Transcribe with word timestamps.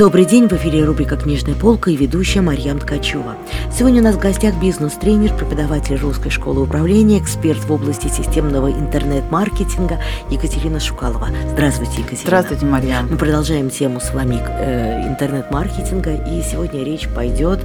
Добрый 0.00 0.24
день, 0.24 0.48
в 0.48 0.52
эфире 0.54 0.82
рубрика 0.82 1.14
«Книжная 1.14 1.54
полка» 1.54 1.90
и 1.90 1.94
ведущая 1.94 2.40
Марьям 2.40 2.78
Ткачева. 2.78 3.36
Сегодня 3.70 4.00
у 4.00 4.04
нас 4.04 4.14
в 4.14 4.18
гостях 4.18 4.54
бизнес-тренер, 4.54 5.36
преподаватель 5.36 5.96
Русской 5.96 6.30
школы 6.30 6.62
управления, 6.62 7.18
эксперт 7.18 7.58
в 7.58 7.70
области 7.70 8.08
системного 8.08 8.72
интернет-маркетинга 8.72 9.98
Екатерина 10.30 10.80
Шукалова. 10.80 11.28
Здравствуйте, 11.52 12.00
Екатерина. 12.00 12.22
Здравствуйте, 12.24 12.64
Марьям. 12.64 13.08
Мы 13.10 13.18
продолжаем 13.18 13.68
тему 13.68 14.00
с 14.00 14.14
вами 14.14 14.42
э, 14.42 15.06
интернет-маркетинга, 15.06 16.14
и 16.14 16.42
сегодня 16.50 16.82
речь 16.82 17.06
пойдет 17.14 17.60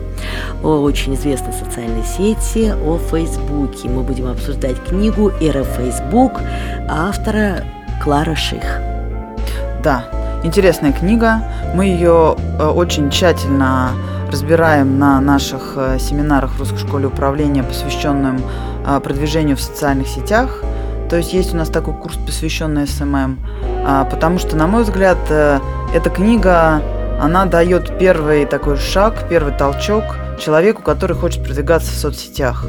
о 0.61 0.81
очень 0.81 1.15
известной 1.15 1.53
социальной 1.53 2.03
сети, 2.03 2.73
о 2.73 2.97
Фейсбуке. 3.11 3.87
Мы 3.87 4.03
будем 4.03 4.27
обсуждать 4.27 4.75
книгу 4.83 5.31
«Эра 5.39 5.63
Фейсбук» 5.63 6.41
автора 6.89 7.63
Клара 8.03 8.35
Ших. 8.35 8.81
Да, 9.81 10.09
Интересная 10.45 10.93
книга. 10.93 11.41
Мы 11.75 11.87
ее 11.87 12.37
э, 12.57 12.65
очень 12.67 13.09
тщательно 13.09 13.91
разбираем 14.31 14.97
на 14.97 15.19
наших 15.19 15.73
э, 15.75 15.99
семинарах 15.99 16.51
в 16.51 16.59
Русской 16.59 16.77
школе 16.77 17.07
управления, 17.07 17.63
посвященным 17.63 18.41
э, 18.87 19.01
продвижению 19.01 19.57
в 19.57 19.61
социальных 19.61 20.07
сетях. 20.07 20.61
То 21.09 21.17
есть 21.17 21.33
есть 21.33 21.53
у 21.53 21.57
нас 21.57 21.67
такой 21.67 21.93
курс, 21.93 22.15
посвященный 22.15 22.87
SMM, 22.87 23.39
а, 23.85 24.05
потому 24.05 24.39
что, 24.39 24.55
на 24.55 24.67
мой 24.67 24.83
взгляд, 24.83 25.17
эта 25.29 26.09
книга, 26.09 26.81
она 27.21 27.45
дает 27.45 27.99
первый 27.99 28.45
такой 28.45 28.77
шаг, 28.77 29.27
первый 29.29 29.53
толчок 29.53 30.03
человеку, 30.39 30.81
который 30.81 31.15
хочет 31.15 31.43
продвигаться 31.43 31.91
в 31.91 31.95
соцсетях. 31.95 32.65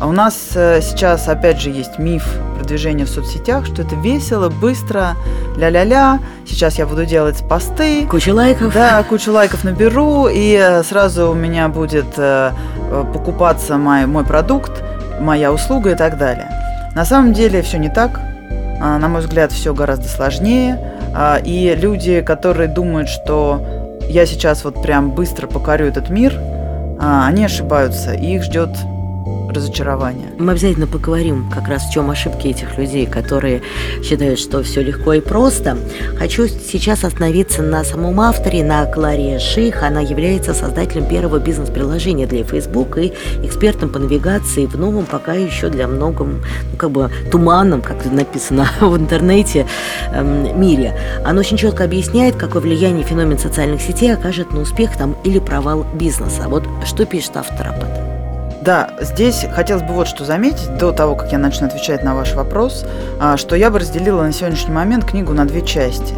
А 0.00 0.06
у 0.06 0.12
нас 0.12 0.34
сейчас, 0.52 1.28
опять 1.28 1.60
же, 1.60 1.70
есть 1.70 1.98
миф 1.98 2.24
продвижения 2.58 3.04
в 3.04 3.08
соцсетях, 3.08 3.64
что 3.66 3.82
это 3.82 3.96
весело, 3.96 4.50
быстро, 4.50 5.16
ля-ля-ля, 5.56 6.20
сейчас 6.46 6.78
я 6.78 6.86
буду 6.86 7.06
делать 7.06 7.42
посты. 7.48 8.06
Кучу 8.06 8.34
лайков. 8.34 8.74
Да, 8.74 9.02
кучу 9.08 9.32
лайков 9.32 9.64
наберу, 9.64 10.28
и 10.28 10.54
э, 10.54 10.82
сразу 10.82 11.30
у 11.30 11.34
меня 11.34 11.68
будет 11.68 12.18
э, 12.18 12.52
э, 12.90 13.04
покупаться 13.12 13.78
мой, 13.78 14.04
мой 14.04 14.24
продукт, 14.24 14.82
моя 15.20 15.52
услуга 15.52 15.92
и 15.92 15.94
так 15.94 16.18
далее. 16.18 16.50
На 16.94 17.04
самом 17.04 17.32
деле 17.32 17.62
все 17.62 17.78
не 17.78 17.88
так. 17.88 18.20
А, 18.80 18.98
на 18.98 19.08
мой 19.08 19.22
взгляд, 19.22 19.50
все 19.50 19.72
гораздо 19.72 20.08
сложнее. 20.08 20.78
А, 21.14 21.38
и 21.42 21.74
люди, 21.74 22.20
которые 22.20 22.68
думают, 22.68 23.08
что 23.08 23.96
я 24.08 24.26
сейчас 24.26 24.62
вот 24.64 24.82
прям 24.82 25.10
быстро 25.10 25.46
покорю 25.46 25.86
этот 25.86 26.10
мир, 26.10 26.38
они 27.00 27.44
ошибаются, 27.44 28.12
и 28.12 28.34
их 28.34 28.42
ждет 28.42 28.70
разочарования. 29.52 30.32
Мы 30.38 30.52
обязательно 30.52 30.86
поговорим 30.86 31.50
как 31.50 31.68
раз 31.68 31.84
в 31.84 31.92
чем 31.92 32.10
ошибки 32.10 32.48
этих 32.48 32.78
людей, 32.78 33.06
которые 33.06 33.62
считают, 34.02 34.38
что 34.38 34.62
все 34.62 34.82
легко 34.82 35.14
и 35.14 35.20
просто. 35.20 35.78
Хочу 36.18 36.46
сейчас 36.48 37.04
остановиться 37.04 37.62
на 37.62 37.84
самом 37.84 38.20
авторе, 38.20 38.64
на 38.64 38.84
Кларе 38.86 39.38
Ших. 39.38 39.82
Она 39.82 40.00
является 40.00 40.54
создателем 40.54 41.06
первого 41.06 41.38
бизнес-приложения 41.38 42.26
для 42.26 42.44
Facebook 42.44 42.98
и 42.98 43.12
экспертом 43.42 43.90
по 43.90 43.98
навигации 43.98 44.66
в 44.66 44.76
новом, 44.76 45.06
пока 45.06 45.34
еще 45.34 45.68
для 45.68 45.86
многом, 45.86 46.42
ну, 46.72 46.76
как 46.76 46.90
бы 46.90 47.10
туманном, 47.30 47.82
как 47.82 48.04
написано 48.06 48.68
в 48.80 48.96
интернете, 48.96 49.66
эм, 50.12 50.60
мире. 50.60 50.94
Она 51.24 51.40
очень 51.40 51.56
четко 51.56 51.84
объясняет, 51.84 52.36
какое 52.36 52.62
влияние 52.62 53.04
феномен 53.04 53.38
социальных 53.38 53.80
сетей 53.80 54.12
окажет 54.12 54.52
на 54.52 54.60
успех 54.60 54.96
там 54.96 55.16
или 55.24 55.38
провал 55.38 55.86
бизнеса. 55.94 56.48
Вот 56.48 56.64
что 56.84 57.04
пишет 57.06 57.36
автор 57.36 57.68
об 57.68 57.76
этом. 57.76 58.07
Да, 58.68 58.90
здесь 59.00 59.46
хотелось 59.54 59.82
бы 59.82 59.94
вот 59.94 60.08
что 60.08 60.26
заметить, 60.26 60.76
до 60.76 60.92
того, 60.92 61.16
как 61.16 61.32
я 61.32 61.38
начну 61.38 61.68
отвечать 61.68 62.04
на 62.04 62.14
ваш 62.14 62.34
вопрос, 62.34 62.84
а, 63.18 63.38
что 63.38 63.56
я 63.56 63.70
бы 63.70 63.78
разделила 63.78 64.22
на 64.22 64.30
сегодняшний 64.30 64.74
момент 64.74 65.06
книгу 65.06 65.32
на 65.32 65.46
две 65.46 65.62
части. 65.62 66.12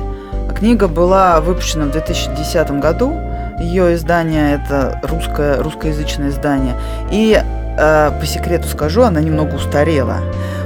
Книга 0.58 0.88
была 0.88 1.40
выпущена 1.40 1.84
в 1.84 1.92
2010 1.92 2.72
году, 2.80 3.16
ее 3.60 3.94
издание 3.94 4.54
это 4.54 5.00
русское, 5.04 5.62
русскоязычное 5.62 6.30
издание, 6.30 6.74
и 7.12 7.40
э, 7.40 8.10
по 8.18 8.26
секрету 8.26 8.66
скажу, 8.66 9.02
она 9.02 9.20
немного 9.20 9.54
устарела, 9.54 10.16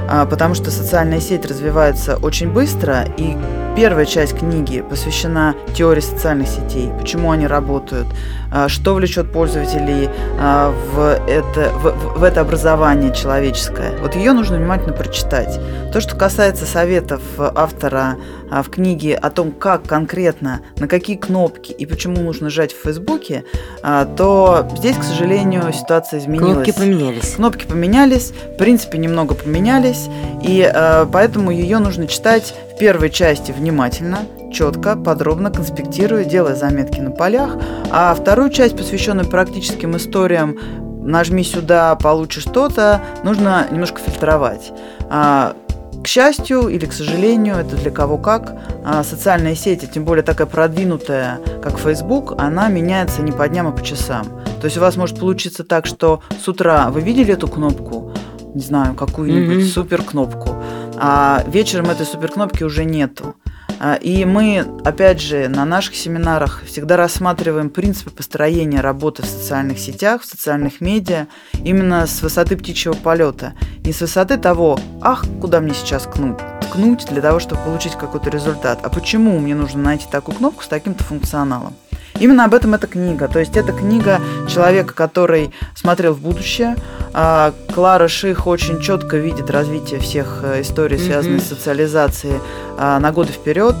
э, 0.09 0.25
потому 0.27 0.55
что 0.55 0.71
социальная 0.71 1.19
сеть 1.19 1.45
развивается 1.45 2.17
очень 2.17 2.51
быстро, 2.51 3.05
и 3.15 3.37
Первая 3.75 4.05
часть 4.05 4.39
книги 4.39 4.81
посвящена 4.89 5.53
теории 5.75 5.99
социальных 5.99 6.47
сетей, 6.47 6.91
почему 6.97 7.31
они 7.31 7.45
работают, 7.45 8.07
а, 8.49 8.69
что 8.69 8.93
влечет 8.93 9.33
пользователей 9.33 10.09
а, 10.39 10.71
в 10.93 10.99
это, 11.27 11.71
в, 11.73 12.19
в 12.19 12.23
это 12.23 12.39
образование 12.39 13.13
человеческое. 13.13 13.97
Вот 14.01 14.15
ее 14.15 14.31
нужно 14.31 14.55
внимательно 14.55 14.93
прочитать. 14.93 15.59
То, 15.91 15.99
что 15.99 16.15
касается 16.15 16.65
советов 16.65 17.21
автора 17.37 18.15
а, 18.49 18.63
в 18.63 18.69
книге 18.69 19.15
о 19.15 19.29
том, 19.29 19.51
как 19.51 19.83
конкретно, 19.83 20.61
на 20.77 20.87
какие 20.87 21.17
кнопки 21.17 21.73
и 21.73 21.85
почему 21.85 22.21
нужно 22.21 22.49
жать 22.49 22.71
в 22.71 22.81
Фейсбуке, 22.83 23.43
то 23.81 24.67
здесь, 24.77 24.95
к 24.95 25.03
сожалению, 25.03 25.73
ситуация 25.73 26.19
изменилась. 26.21 26.53
Кнопки 26.53 26.71
поменялись. 26.71 27.33
Кнопки 27.35 27.65
поменялись, 27.65 28.31
в 28.53 28.57
принципе, 28.57 28.97
немного 28.99 29.35
поменялись, 29.35 30.07
и 30.41 30.71
поэтому 31.11 31.51
ее 31.51 31.79
нужно 31.79 32.07
читать 32.07 32.53
в 32.75 32.77
первой 32.77 33.09
части 33.09 33.53
внимательно, 33.53 34.19
четко, 34.51 34.97
подробно 34.97 35.49
конспектируя, 35.49 36.25
делая 36.25 36.55
заметки 36.55 36.99
на 36.99 37.11
полях, 37.11 37.57
а 37.89 38.13
вторую 38.13 38.49
часть, 38.49 38.75
посвященную 38.75 39.29
практическим 39.29 39.95
историям, 39.95 40.59
нажми 41.01 41.43
сюда, 41.43 41.95
получишь 41.95 42.43
что-то, 42.43 43.01
нужно 43.23 43.65
немножко 43.71 44.01
фильтровать. 44.01 44.73
А, 45.09 45.55
к 46.03 46.07
счастью 46.07 46.67
или 46.67 46.85
к 46.85 46.91
сожалению, 46.91 47.55
это 47.55 47.77
для 47.77 47.91
кого 47.91 48.17
как, 48.17 48.53
а, 48.83 49.05
социальные 49.05 49.55
сети, 49.55 49.87
тем 49.91 50.03
более 50.03 50.23
такая 50.23 50.47
продвинутая, 50.47 51.39
как 51.63 51.79
Facebook, 51.79 52.33
она 52.37 52.67
меняется 52.67 53.21
не 53.21 53.31
по 53.31 53.47
дням, 53.47 53.67
а 53.67 53.71
по 53.71 53.83
часам. 53.83 54.25
То 54.59 54.65
есть 54.65 54.77
у 54.77 54.81
вас 54.81 54.97
может 54.97 55.17
получиться 55.17 55.63
так, 55.63 55.85
что 55.85 56.21
с 56.43 56.45
утра 56.49 56.89
вы 56.89 56.99
видели 56.99 57.33
эту 57.33 57.47
кнопку, 57.47 58.11
не 58.53 58.61
знаю, 58.61 58.95
какую-нибудь 58.95 59.65
mm-hmm. 59.65 59.73
супер 59.73 60.01
кнопку, 60.01 60.55
а 60.97 61.43
вечером 61.47 61.89
этой 61.89 62.05
суперкнопки 62.05 62.63
уже 62.63 62.85
нету. 62.85 63.35
А, 63.79 63.95
и 63.95 64.25
мы, 64.25 64.65
опять 64.83 65.21
же, 65.21 65.47
на 65.47 65.65
наших 65.65 65.95
семинарах 65.95 66.63
всегда 66.65 66.97
рассматриваем 66.97 67.69
принципы 67.69 68.09
построения 68.09 68.81
работы 68.81 69.23
в 69.23 69.25
социальных 69.25 69.79
сетях, 69.79 70.21
в 70.21 70.25
социальных 70.25 70.81
медиа 70.81 71.27
именно 71.63 72.07
с 72.07 72.21
высоты 72.21 72.55
птичьего 72.57 72.93
полета. 72.93 73.53
Не 73.79 73.91
с 73.91 74.01
высоты 74.01 74.37
того, 74.37 74.79
ах, 75.01 75.25
куда 75.41 75.59
мне 75.59 75.73
сейчас 75.73 76.03
ткнуть, 76.03 76.37
ткнуть 76.61 77.05
для 77.09 77.21
того, 77.21 77.39
чтобы 77.39 77.61
получить 77.61 77.95
какой-то 77.95 78.29
результат, 78.29 78.79
а 78.83 78.89
почему 78.89 79.37
мне 79.39 79.55
нужно 79.55 79.81
найти 79.81 80.05
такую 80.09 80.37
кнопку 80.37 80.63
с 80.63 80.67
таким-то 80.67 81.03
функционалом. 81.03 81.75
Именно 82.19 82.45
об 82.45 82.53
этом 82.53 82.73
эта 82.73 82.87
книга. 82.87 83.27
То 83.27 83.39
есть 83.39 83.57
это 83.57 83.73
книга 83.73 84.21
человека, 84.47 84.93
который 84.93 85.51
смотрел 85.75 86.13
в 86.13 86.21
будущее. 86.21 86.75
А 87.13 87.53
Клара 87.73 88.07
Ших 88.07 88.47
очень 88.47 88.81
четко 88.81 89.17
видит 89.17 89.49
развитие 89.49 89.99
всех 89.99 90.41
э, 90.43 90.61
историй, 90.61 90.97
связанных 90.97 91.41
mm-hmm. 91.41 91.45
с 91.45 91.49
социализацией 91.49 92.39
а, 92.77 92.99
на 92.99 93.11
годы 93.11 93.31
вперед. 93.31 93.75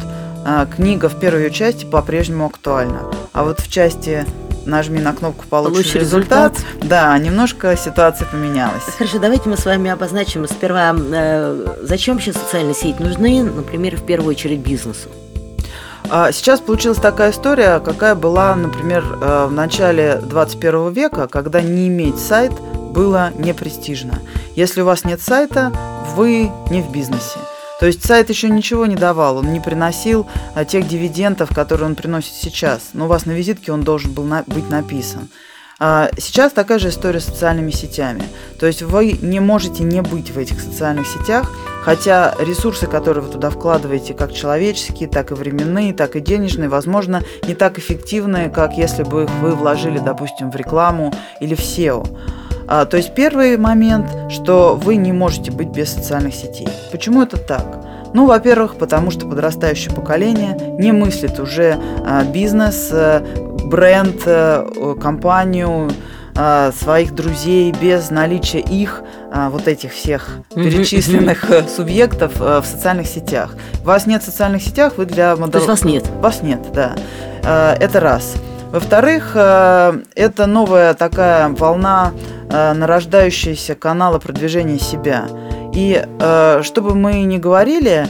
А, 0.45 0.65
книга 0.65 1.09
в 1.09 1.19
первой 1.19 1.43
ее 1.43 1.51
части 1.51 1.85
по-прежнему 1.85 2.45
актуальна. 2.45 3.01
А 3.33 3.43
вот 3.43 3.59
в 3.59 3.69
части 3.69 4.25
нажми 4.65 4.99
на 4.99 5.13
кнопку 5.13 5.45
получишь 5.49 5.77
Лучший 5.77 6.01
результат. 6.01 6.53
результат. 6.53 6.89
Да, 6.89 7.17
немножко 7.17 7.75
ситуация 7.77 8.27
поменялась. 8.27 8.83
Хорошо, 8.97 9.19
давайте 9.19 9.49
мы 9.49 9.57
с 9.57 9.65
вами 9.65 9.89
обозначим 9.89 10.47
сперва, 10.47 10.95
э, 10.95 11.77
зачем 11.81 12.15
вообще 12.15 12.33
социальные 12.33 12.75
сети 12.75 13.01
нужны, 13.01 13.43
например, 13.43 13.95
в 13.95 14.05
первую 14.05 14.31
очередь 14.31 14.59
бизнесу. 14.59 15.09
А 16.09 16.31
сейчас 16.31 16.59
получилась 16.59 16.99
такая 16.99 17.31
история, 17.31 17.79
какая 17.79 18.15
была, 18.15 18.55
например, 18.55 19.03
э, 19.21 19.45
в 19.47 19.51
начале 19.51 20.17
21 20.21 20.91
века, 20.91 21.27
когда 21.27 21.61
не 21.61 21.87
иметь 21.87 22.19
сайт 22.19 22.51
было 22.91 23.31
не 23.37 23.53
престижно. 23.53 24.19
Если 24.55 24.81
у 24.81 24.85
вас 24.85 25.03
нет 25.03 25.19
сайта, 25.19 25.71
вы 26.15 26.51
не 26.69 26.81
в 26.81 26.91
бизнесе. 26.91 27.39
То 27.79 27.87
есть 27.87 28.05
сайт 28.05 28.29
еще 28.29 28.49
ничего 28.49 28.85
не 28.85 28.95
давал, 28.95 29.37
он 29.37 29.51
не 29.51 29.59
приносил 29.59 30.27
а, 30.53 30.63
тех 30.63 30.87
дивидендов, 30.87 31.53
которые 31.53 31.87
он 31.87 31.95
приносит 31.95 32.33
сейчас. 32.33 32.91
Но 32.93 33.05
у 33.05 33.07
вас 33.07 33.25
на 33.25 33.31
визитке 33.31 33.73
он 33.73 33.83
должен 33.83 34.13
был 34.13 34.23
быть 34.47 34.69
написан. 34.69 35.27
А 35.77 36.09
сейчас 36.17 36.53
такая 36.53 36.79
же 36.79 36.89
история 36.89 37.19
с 37.19 37.25
социальными 37.25 37.71
сетями. 37.71 38.23
То 38.59 38.65
есть 38.65 38.81
вы 38.81 39.17
не 39.21 39.41
можете 39.41 39.83
не 39.83 40.01
быть 40.01 40.31
в 40.31 40.37
этих 40.37 40.61
социальных 40.61 41.05
сетях, 41.05 41.51
хотя 41.83 42.33
ресурсы, 42.39 42.87
которые 42.87 43.25
вы 43.25 43.31
туда 43.31 43.49
вкладываете, 43.49 44.13
как 44.13 44.33
человеческие, 44.33 45.09
так 45.09 45.31
и 45.31 45.33
временные, 45.33 45.93
так 45.93 46.15
и 46.15 46.21
денежные, 46.21 46.69
возможно, 46.69 47.23
не 47.45 47.55
так 47.55 47.77
эффективны, 47.77 48.49
как 48.49 48.73
если 48.73 49.03
бы 49.03 49.23
их 49.23 49.29
вы 49.41 49.51
вложили, 49.51 49.99
допустим, 49.99 50.49
в 50.49 50.55
рекламу 50.55 51.13
или 51.41 51.55
в 51.55 51.59
SEO. 51.59 52.07
А, 52.67 52.85
то 52.85 52.97
есть 52.97 53.13
первый 53.13 53.57
момент, 53.57 54.07
что 54.29 54.75
вы 54.75 54.95
не 54.95 55.11
можете 55.11 55.51
быть 55.51 55.67
без 55.67 55.93
социальных 55.93 56.33
сетей. 56.33 56.69
Почему 56.91 57.21
это 57.21 57.37
так? 57.37 57.83
Ну, 58.13 58.25
во-первых, 58.25 58.77
потому 58.77 59.11
что 59.11 59.27
подрастающее 59.27 59.93
поколение 59.93 60.57
не 60.79 60.93
мыслит 60.93 61.37
уже 61.39 61.77
а, 62.05 62.23
бизнес, 62.23 62.89
а, 62.91 63.23
бренд, 63.65 64.21
а, 64.25 64.95
компанию, 65.01 65.89
а, 66.37 66.71
своих 66.71 67.15
друзей, 67.15 67.71
без 67.71 68.09
наличия 68.09 68.59
их, 68.59 69.03
а, 69.31 69.49
вот 69.49 69.67
этих 69.67 69.93
всех 69.93 70.29
перечисленных 70.53 71.49
э, 71.49 71.67
субъектов 71.67 72.33
э, 72.41 72.59
в 72.59 72.65
социальных 72.65 73.07
сетях. 73.07 73.55
Вас 73.83 74.05
нет 74.05 74.21
в 74.21 74.25
социальных 74.25 74.61
сетях, 74.61 74.93
вы 74.97 75.05
для 75.05 75.35
модел... 75.35 75.51
То 75.51 75.57
есть 75.59 75.67
вас 75.69 75.83
нет? 75.85 76.07
Вас 76.19 76.41
нет, 76.41 76.59
да. 76.73 76.95
Э, 77.43 77.75
Это 77.79 78.01
раз. 78.01 78.35
Во-вторых, 78.71 79.31
э, 79.35 80.01
это 80.15 80.45
новая 80.47 80.93
такая 80.93 81.47
волна 81.47 82.11
э, 82.49 82.73
нарождающаяся 82.73 83.75
канала 83.75 84.19
продвижения 84.19 84.79
себя. 84.79 85.27
И 85.73 86.05
э, 86.05 86.61
что 86.63 86.81
бы 86.81 86.95
мы 86.95 87.23
ни 87.23 87.37
говорили, 87.37 88.07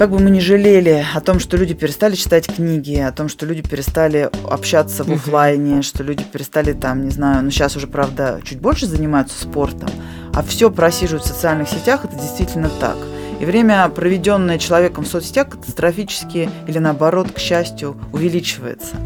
как 0.00 0.12
бы 0.12 0.18
мы 0.18 0.30
ни 0.30 0.40
жалели 0.40 1.04
о 1.14 1.20
том, 1.20 1.38
что 1.38 1.58
люди 1.58 1.74
перестали 1.74 2.14
читать 2.14 2.46
книги, 2.46 2.96
о 2.96 3.12
том, 3.12 3.28
что 3.28 3.44
люди 3.44 3.60
перестали 3.60 4.30
общаться 4.48 5.04
в 5.04 5.08
Мгм. 5.08 5.16
оффлайне, 5.16 5.82
что 5.82 6.02
люди 6.02 6.24
перестали 6.24 6.72
там, 6.72 7.04
не 7.04 7.10
знаю, 7.10 7.44
ну 7.44 7.50
сейчас 7.50 7.76
уже, 7.76 7.86
правда, 7.86 8.40
чуть 8.42 8.62
больше 8.62 8.86
занимаются 8.86 9.38
спортом, 9.38 9.90
а 10.32 10.42
все 10.42 10.70
просиживают 10.70 11.24
в 11.24 11.26
социальных 11.26 11.68
сетях, 11.68 12.06
это 12.06 12.16
действительно 12.16 12.70
так. 12.80 12.96
И 13.40 13.44
время, 13.44 13.86
проведенное 13.90 14.56
человеком 14.56 15.04
в 15.04 15.06
соцсетях, 15.06 15.50
катастрофически 15.50 16.48
или 16.66 16.78
наоборот, 16.78 17.32
к 17.32 17.38
счастью, 17.38 17.94
увеличивается. 18.10 18.96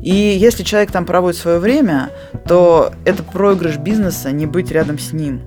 И 0.00 0.14
если 0.14 0.62
человек 0.62 0.92
там 0.92 1.04
проводит 1.04 1.40
свое 1.40 1.58
время, 1.58 2.10
то 2.46 2.92
это 3.04 3.24
проигрыш 3.24 3.78
бизнеса 3.78 4.30
не 4.30 4.46
быть 4.46 4.70
рядом 4.70 5.00
с 5.00 5.12
ним. 5.12 5.42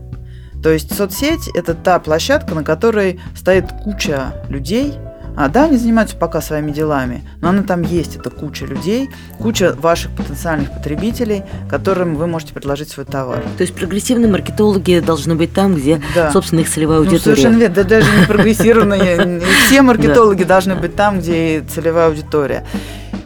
То 0.63 0.69
есть 0.69 0.95
соцсеть– 0.95 1.47
это 1.55 1.73
та 1.73 1.99
площадка, 1.99 2.53
на 2.55 2.63
которой 2.63 3.19
стоит 3.35 3.65
куча 3.83 4.33
людей. 4.49 4.93
А, 5.37 5.47
да, 5.47 5.63
они 5.63 5.77
занимаются 5.77 6.17
пока 6.17 6.41
своими 6.41 6.71
делами, 6.71 7.23
но 7.39 7.49
она 7.49 7.63
там 7.63 7.83
есть, 7.83 8.17
это 8.17 8.29
куча 8.29 8.65
людей, 8.65 9.09
куча 9.39 9.73
ваших 9.79 10.11
потенциальных 10.11 10.73
потребителей, 10.73 11.43
которым 11.69 12.15
вы 12.15 12.27
можете 12.27 12.53
предложить 12.53 12.89
свой 12.89 13.05
товар. 13.05 13.41
То 13.57 13.61
есть 13.61 13.73
прогрессивные 13.73 14.29
маркетологи 14.29 14.99
должны 14.99 15.35
быть 15.35 15.53
там, 15.53 15.75
где, 15.75 16.01
Да. 16.13 16.31
собственно, 16.33 16.59
их 16.59 16.69
целевая 16.69 16.97
Ну, 16.99 17.05
аудитория. 17.05 17.23
совершенно 17.23 17.57
верно. 17.57 17.75
Да 17.75 17.83
даже 17.85 18.07
не 18.19 18.25
прогрессированные. 18.25 19.41
Все 19.67 19.81
маркетологи 19.81 20.43
должны 20.43 20.75
быть 20.75 20.97
там, 20.97 21.19
где 21.19 21.63
целевая 21.73 22.07
аудитория. 22.07 22.65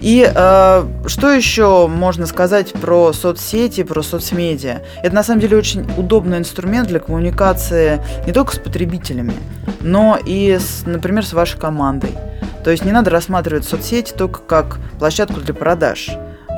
И 0.05 0.23
э, 0.23 0.87
что 1.07 1.31
еще 1.31 1.87
можно 1.87 2.27
сказать 2.27 2.73
про 2.73 3.11
соцсети, 3.11 3.81
про 3.81 4.03
соцмедиа? 4.03 4.83
Это 5.01 5.15
на 5.15 5.23
самом 5.23 5.41
деле 5.41 5.57
очень 5.57 5.83
удобный 5.97 6.37
инструмент 6.37 6.89
для 6.89 6.99
коммуникации 6.99 7.99
не 8.27 8.31
только 8.31 8.53
с 8.53 8.59
потребителями, 8.59 9.33
но 9.81 10.19
и, 10.23 10.59
с, 10.59 10.83
например, 10.85 11.25
с 11.25 11.33
вашей 11.33 11.59
командой. 11.59 12.11
То 12.63 12.69
есть 12.69 12.85
не 12.85 12.91
надо 12.91 13.09
рассматривать 13.09 13.65
соцсети 13.65 14.13
только 14.13 14.41
как 14.41 14.77
площадку 14.99 15.39
для 15.39 15.55
продаж. 15.55 16.11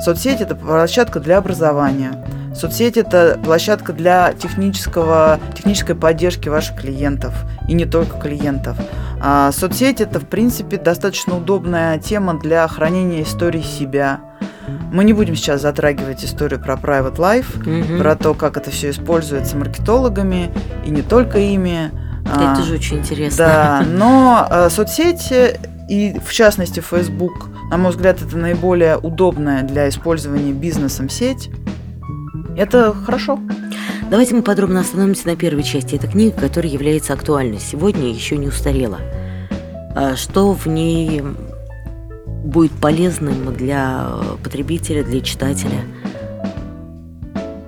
Соцсеть 0.04 0.42
это 0.42 0.54
площадка 0.54 1.18
для 1.18 1.38
образования. 1.38 2.22
Соцсеть 2.58 2.96
это 2.96 3.38
площадка 3.44 3.92
для 3.92 4.32
технического, 4.32 5.38
технической 5.54 5.94
поддержки 5.94 6.48
ваших 6.48 6.80
клиентов 6.80 7.32
и 7.68 7.72
не 7.72 7.84
только 7.86 8.18
клиентов. 8.18 8.76
А 9.20 9.52
соцсеть 9.52 10.00
это, 10.00 10.18
в 10.18 10.26
принципе, 10.26 10.76
достаточно 10.76 11.36
удобная 11.36 11.98
тема 11.98 12.38
для 12.38 12.66
хранения 12.66 13.22
истории 13.22 13.62
себя. 13.62 14.20
Мы 14.92 15.04
не 15.04 15.12
будем 15.12 15.36
сейчас 15.36 15.62
затрагивать 15.62 16.24
историю 16.24 16.60
про 16.60 16.74
private 16.74 17.16
life, 17.16 17.58
Мгм. 17.64 17.98
про 18.00 18.16
то, 18.16 18.34
как 18.34 18.56
это 18.56 18.70
все 18.72 18.90
используется 18.90 19.56
маркетологами 19.56 20.50
и 20.84 20.90
не 20.90 21.02
только 21.02 21.38
ими. 21.38 21.92
Это 22.26 22.52
А, 22.52 22.56
тоже 22.56 22.74
очень 22.74 22.98
интересно. 22.98 23.36
да, 23.46 23.84
но 23.88 24.46
э, 24.50 24.68
соцсети 24.68 25.58
и 25.88 26.18
в 26.26 26.32
частности 26.32 26.80
Facebook, 26.80 27.48
на 27.70 27.78
мой 27.78 27.92
взгляд, 27.92 28.20
это 28.20 28.36
наиболее 28.36 28.98
удобная 28.98 29.62
для 29.62 29.88
использования 29.88 30.52
бизнесом 30.52 31.08
сеть. 31.08 31.50
Это 32.58 32.92
хорошо. 32.92 33.38
Давайте 34.10 34.34
мы 34.34 34.42
подробно 34.42 34.80
остановимся 34.80 35.28
на 35.28 35.36
первой 35.36 35.62
части 35.62 35.94
этой 35.94 36.10
книги, 36.10 36.34
которая 36.36 36.72
является 36.72 37.12
актуальной 37.12 37.60
сегодня 37.60 38.08
и 38.08 38.12
еще 38.12 38.36
не 38.36 38.48
устарела. 38.48 38.98
А 39.94 40.16
Что 40.16 40.52
в 40.54 40.66
ней 40.66 41.22
будет 42.26 42.72
полезным 42.72 43.54
для 43.54 44.08
потребителя, 44.42 45.04
для 45.04 45.20
читателя? 45.20 45.84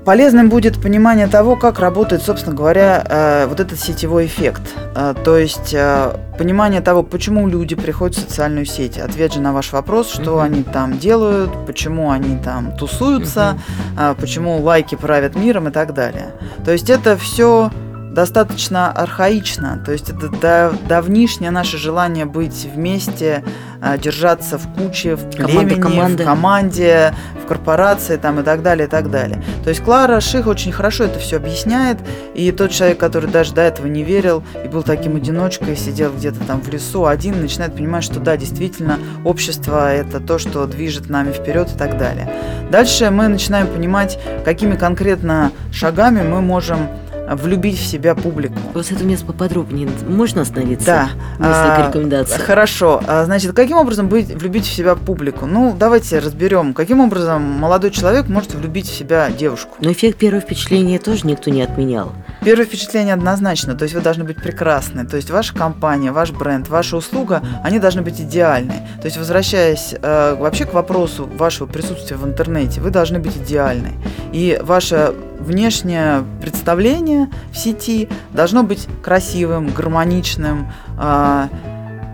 Полезным 0.04 0.48
будет 0.48 0.80
понимание 0.80 1.26
того, 1.26 1.56
как 1.56 1.78
работает, 1.78 2.22
собственно 2.22 2.56
говоря, 2.56 3.04
э, 3.06 3.46
вот 3.46 3.60
этот 3.60 3.78
сетевой 3.78 4.26
эффект. 4.26 4.62
Э, 4.96 5.14
То 5.24 5.36
есть 5.36 5.74
э, 5.74 6.16
понимание 6.38 6.80
того, 6.80 7.02
почему 7.02 7.46
люди 7.46 7.74
приходят 7.76 8.16
в 8.16 8.20
социальную 8.20 8.64
сеть. 8.64 8.96
Ответ 8.98 9.34
же 9.34 9.40
на 9.40 9.52
ваш 9.52 9.72
вопрос, 9.72 10.10
что 10.10 10.36
Мгм. 10.36 10.40
они 10.40 10.62
там 10.62 10.98
делают, 10.98 11.50
почему 11.66 12.10
они 12.10 12.38
там 12.38 12.74
тусуются, 12.76 13.58
а, 13.98 14.14
почему 14.14 14.58
лайки 14.62 14.94
правят 14.94 15.36
миром 15.36 15.68
и 15.68 15.70
так 15.70 15.92
далее. 15.92 16.30
То 16.64 16.72
есть 16.72 16.88
это 16.88 17.16
все 17.18 17.70
достаточно 18.10 18.90
архаично, 18.90 19.82
то 19.84 19.92
есть 19.92 20.10
это 20.10 20.28
да- 20.28 20.72
давнишнее 20.88 21.50
наше 21.50 21.78
желание 21.78 22.24
быть 22.24 22.68
вместе, 22.74 23.44
а, 23.80 23.96
держаться 23.96 24.58
в 24.58 24.66
куче, 24.74 25.14
в 25.14 25.30
племени, 25.30 25.80
команда. 25.80 26.22
в 26.22 26.26
команде, 26.26 27.14
в 27.42 27.46
корпорации 27.46 28.16
там, 28.16 28.40
и 28.40 28.42
так 28.42 28.62
далее, 28.62 28.86
и 28.86 28.90
так 28.90 29.10
далее. 29.10 29.42
То 29.62 29.70
есть 29.70 29.82
Клара 29.82 30.20
Ших 30.20 30.46
очень 30.46 30.72
хорошо 30.72 31.04
это 31.04 31.18
все 31.18 31.36
объясняет, 31.36 31.98
и 32.34 32.50
тот 32.52 32.72
человек, 32.72 32.98
который 32.98 33.30
даже 33.30 33.54
до 33.54 33.62
этого 33.62 33.86
не 33.86 34.02
верил 34.02 34.42
и 34.64 34.68
был 34.68 34.82
таким 34.82 35.16
одиночкой, 35.16 35.76
сидел 35.76 36.12
где-то 36.12 36.40
там 36.40 36.60
в 36.60 36.68
лесу 36.68 37.06
один, 37.06 37.40
начинает 37.40 37.74
понимать, 37.74 38.04
что 38.04 38.20
да, 38.20 38.36
действительно, 38.36 38.98
общество– 39.24 39.92
это 39.94 40.20
то, 40.20 40.38
что 40.38 40.66
движет 40.66 41.08
нами 41.08 41.32
вперед 41.32 41.68
и 41.74 41.78
так 41.78 41.96
далее. 41.96 42.30
Дальше 42.70 43.10
мы 43.10 43.28
начинаем 43.28 43.66
понимать, 43.68 44.18
какими 44.44 44.74
конкретно 44.76 45.52
шагами 45.72 46.22
мы 46.22 46.40
можем 46.40 46.88
влюбить 47.36 47.78
в 47.78 47.84
себя 47.84 48.14
публику. 48.14 48.58
Вот 48.74 48.86
с 48.86 48.92
этого 48.92 49.06
места 49.08 49.26
поподробнее 49.26 49.88
можно 50.08 50.42
остановиться? 50.42 50.86
Да. 50.86 51.08
Несколько 51.38 51.84
а, 51.84 51.88
рекомендаций. 51.88 52.40
Хорошо. 52.40 53.02
А, 53.06 53.24
Значит, 53.24 53.52
каким 53.52 53.76
образом 53.76 54.08
быть, 54.08 54.28
влюбить 54.28 54.66
в 54.66 54.72
себя 54.72 54.94
публику? 54.94 55.46
Ну, 55.46 55.74
давайте 55.78 56.18
разберем, 56.18 56.74
каким 56.74 57.00
образом 57.00 57.42
молодой 57.42 57.90
человек 57.90 58.28
может 58.28 58.54
влюбить 58.54 58.88
в 58.88 58.94
себя 58.94 59.30
девушку. 59.30 59.76
Но 59.80 59.92
эффект 59.92 60.18
первого 60.18 60.40
впечатления 60.40 60.98
тоже 60.98 61.26
никто 61.26 61.50
не 61.50 61.62
отменял. 61.62 62.12
Первое 62.44 62.64
впечатление 62.64 63.14
однозначно, 63.14 63.74
то 63.74 63.84
есть 63.84 63.94
вы 63.94 64.00
должны 64.00 64.24
быть 64.24 64.36
прекрасны, 64.42 65.06
то 65.06 65.16
есть 65.16 65.30
ваша 65.30 65.54
компания, 65.54 66.10
ваш 66.10 66.30
бренд, 66.30 66.68
ваша 66.68 66.96
услуга, 66.96 67.42
они 67.62 67.78
должны 67.78 68.02
быть 68.02 68.20
идеальны. 68.20 68.74
То 69.00 69.06
есть 69.06 69.16
возвращаясь 69.16 69.94
э, 70.00 70.34
вообще 70.34 70.64
к 70.64 70.72
вопросу 70.72 71.26
вашего 71.26 71.66
присутствия 71.66 72.16
в 72.16 72.26
интернете, 72.26 72.80
вы 72.80 72.90
должны 72.90 73.18
быть 73.18 73.36
идеальны. 73.36 73.92
И 74.32 74.58
ваше 74.62 75.14
внешнее 75.40 76.24
представление 76.40 77.28
в 77.52 77.56
сети 77.58 78.08
должно 78.32 78.62
быть 78.62 78.86
красивым, 79.02 79.68
гармоничным, 79.70 80.70
э, 81.00 81.48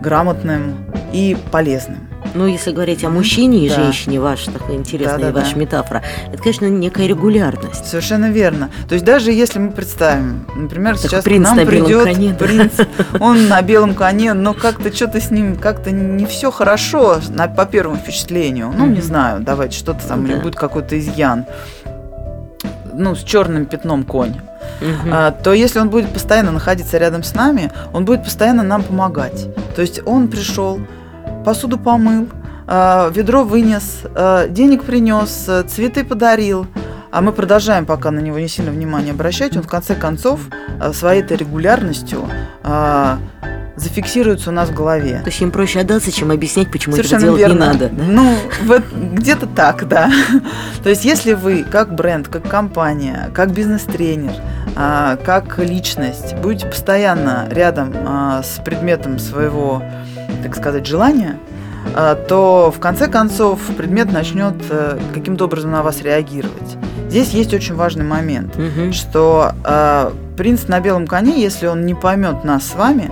грамотным 0.01 0.75
и 1.13 1.35
полезным. 1.51 1.99
Ну, 2.33 2.45
если 2.45 2.71
говорить 2.71 3.03
о 3.03 3.09
мужчине 3.09 3.65
и 3.65 3.69
Да. 3.69 3.75
женщине, 3.75 4.19
ваша 4.19 4.51
такая 4.51 4.75
интересная 4.75 5.17
Да-да-да. 5.17 5.39
ваша 5.39 5.57
метафора, 5.57 6.03
это, 6.31 6.37
конечно, 6.43 6.65
некая 6.65 7.07
регулярность. 7.07 7.85
Совершенно 7.85 8.29
верно. 8.29 8.69
То 8.87 8.93
есть 8.95 9.05
даже 9.05 9.31
если 9.31 9.59
мы 9.59 9.71
представим, 9.71 10.45
например, 10.55 10.93
Как 10.93 11.01
сейчас 11.03 11.23
принц 11.23 11.45
к 11.45 11.49
нам 11.49 11.57
на 11.57 11.65
придет 11.65 12.03
коне, 12.03 12.35
да. 12.37 12.45
принц, 12.45 12.71
он 13.19 13.47
на 13.47 13.61
белом 13.61 13.95
коне, 13.95 14.33
но 14.33 14.53
как-то 14.53 14.93
что-то 14.93 15.19
с 15.21 15.31
ним 15.31 15.55
как-то 15.55 15.89
не 15.91 16.25
все 16.25 16.51
хорошо 16.51 17.19
на, 17.29 17.47
по 17.47 17.65
первому 17.65 17.97
впечатлению. 17.97 18.71
Ну, 18.77 18.85
не 18.85 18.93
Мгм. 18.99 19.01
знаю, 19.01 19.39
давайте 19.41 19.77
что-то 19.77 20.05
там, 20.05 20.21
Ну 20.23 20.27
или 20.27 20.35
да. 20.35 20.41
будет 20.41 20.55
какой-то 20.55 20.99
изъян. 20.99 21.45
Ну, 22.97 23.15
с 23.15 23.23
черным 23.23 23.65
пятном 23.65 24.03
конь. 24.03 24.35
Мгм. 24.81 25.11
А, 25.11 25.31
то 25.31 25.53
если 25.53 25.79
он 25.79 25.89
будет 25.89 26.11
постоянно 26.11 26.51
находиться 26.51 26.97
рядом 26.97 27.23
с 27.23 27.33
нами, 27.33 27.71
он 27.93 28.05
будет 28.05 28.23
постоянно 28.23 28.63
нам 28.63 28.83
помогать. 28.83 29.47
То 29.75 29.81
есть 29.81 30.01
он 30.05 30.27
пришел, 30.27 30.79
посуду 31.45 31.77
помыл, 31.77 32.27
а, 32.65 33.09
ведро 33.13 33.43
вынес, 33.43 34.01
а, 34.15 34.47
денег 34.47 34.83
принес, 34.83 35.45
а, 35.47 35.63
цветы 35.63 36.03
подарил. 36.03 36.67
А 37.11 37.21
мы 37.21 37.31
продолжаем 37.31 37.85
пока 37.85 38.11
на 38.11 38.19
него 38.19 38.39
не 38.39 38.47
сильно 38.47 38.71
внимание 38.71 39.13
обращать. 39.13 39.55
Он 39.55 39.63
в 39.63 39.67
конце 39.67 39.95
концов 39.95 40.41
а, 40.79 40.91
своей 40.91 41.21
этой 41.21 41.37
регулярностью 41.37 42.27
зафиксируется 43.77 44.49
у 44.49 44.53
нас 44.53 44.69
в 44.69 44.73
голове. 44.73 45.19
То 45.23 45.29
есть 45.29 45.39
им 45.41 45.51
проще 45.51 45.79
отдаться, 45.79 46.11
чем 46.11 46.31
объяснять, 46.31 46.71
почему 46.71 46.95
Совершенно 46.95 47.19
это 47.19 47.25
делать 47.27 47.39
верно. 47.41 47.53
не 47.53 47.59
надо. 47.59 47.89
да? 47.89 48.03
Ну, 48.05 48.35
вот 48.65 48.83
где-то 48.91 49.45
так, 49.47 49.87
да. 49.87 50.11
То 50.83 50.89
есть, 50.89 51.05
если 51.05 51.33
вы 51.33 51.63
как 51.63 51.93
бренд, 51.93 52.27
как 52.27 52.47
компания, 52.49 53.29
как 53.33 53.51
бизнес-тренер, 53.51 54.33
а, 54.75 55.17
как 55.17 55.59
личность 55.59 56.35
будете 56.37 56.65
постоянно 56.67 57.47
рядом 57.51 57.93
а, 58.05 58.41
с 58.43 58.59
предметом 58.63 59.19
своего, 59.19 59.83
так 60.43 60.55
сказать, 60.55 60.85
желания, 60.87 61.37
а, 61.95 62.15
то 62.15 62.73
в 62.75 62.79
конце 62.79 63.07
концов 63.07 63.59
предмет 63.77 64.11
начнет 64.11 64.55
э, 64.69 64.97
каким-то 65.13 65.45
образом 65.45 65.71
на 65.71 65.83
вас 65.83 66.01
реагировать. 66.01 66.77
Здесь 67.09 67.29
есть 67.29 67.53
очень 67.53 67.75
важный 67.75 68.03
момент 68.03 68.55
Мгм. 68.57 68.91
что 68.91 69.53
э, 69.63 70.11
принц 70.35 70.67
на 70.67 70.79
белом 70.81 71.07
коне, 71.07 71.41
если 71.41 71.67
он 71.67 71.85
не 71.85 71.93
поймет 71.93 72.43
нас 72.43 72.65
с 72.67 72.75
вами, 72.75 73.09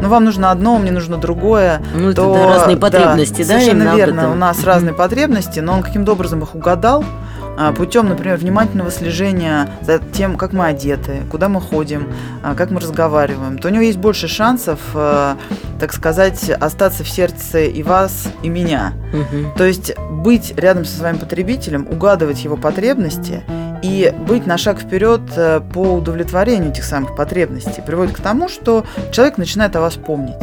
ну 0.00 0.08
вам 0.08 0.24
нужно 0.24 0.50
одно, 0.50 0.78
мне 0.78 0.90
нужно 0.90 1.16
другое, 1.16 1.82
Ну, 1.94 2.10
это 2.10 2.22
то 2.22 2.34
да, 2.34 2.46
разные 2.46 2.76
потребности, 2.76 3.42
да? 3.42 3.60
Совершенно 3.60 3.94
верно. 3.94 4.30
У 4.32 4.34
нас 4.34 4.64
разные 4.64 4.94
потребности, 4.94 5.60
но 5.60 5.74
он 5.74 5.82
каким-то 5.82 6.12
образом 6.12 6.42
их 6.42 6.54
угадал, 6.54 7.04
а, 7.58 7.72
путем, 7.72 8.08
например, 8.08 8.38
внимательного 8.38 8.90
слежения 8.90 9.68
за 9.82 9.98
тем, 9.98 10.36
как 10.36 10.54
мы 10.54 10.66
одеты, 10.66 11.22
куда 11.30 11.50
мы 11.50 11.60
ходим, 11.60 12.08
а, 12.42 12.54
как 12.54 12.70
мы 12.70 12.80
разговариваем, 12.80 13.58
то 13.58 13.68
у 13.68 13.70
него 13.70 13.82
есть 13.82 13.98
больше 13.98 14.28
шансов, 14.28 14.78
а, 14.94 15.36
так 15.78 15.92
сказать, 15.92 16.48
остаться 16.48 17.04
в 17.04 17.08
сердце 17.08 17.64
и 17.64 17.82
вас, 17.82 18.28
и 18.42 18.48
меня. 18.48 18.94
Мгм. 19.12 19.52
То 19.56 19.64
есть 19.64 19.92
быть 20.10 20.54
рядом 20.56 20.86
со 20.86 20.96
своим 20.96 21.18
потребителем, 21.18 21.86
угадывать 21.90 22.42
его 22.44 22.56
потребности 22.56 23.42
и 23.82 24.12
быть 24.26 24.46
на 24.46 24.58
шаг 24.58 24.78
вперед 24.80 25.20
э, 25.36 25.60
по 25.72 25.94
удовлетворению 25.94 26.70
этих 26.70 26.84
самых 26.84 27.16
потребностей 27.16 27.82
приводит 27.84 28.14
к 28.16 28.20
тому, 28.20 28.48
что 28.48 28.84
человек 29.12 29.38
начинает 29.38 29.74
о 29.76 29.80
вас 29.80 29.94
помнить. 29.94 30.36